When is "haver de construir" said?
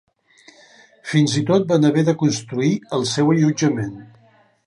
1.89-2.73